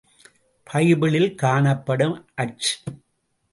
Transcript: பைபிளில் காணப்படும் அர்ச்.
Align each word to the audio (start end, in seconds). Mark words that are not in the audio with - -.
பைபிளில் 0.67 1.35
காணப்படும் 1.35 2.27
அர்ச். 2.35 2.71